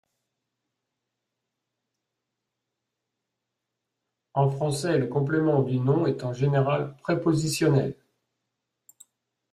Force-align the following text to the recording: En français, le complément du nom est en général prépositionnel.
En 4.33 4.49
français, 4.49 4.97
le 4.97 5.05
complément 5.05 5.61
du 5.61 5.77
nom 5.79 6.07
est 6.07 6.23
en 6.23 6.33
général 6.33 6.97
prépositionnel. 7.03 7.95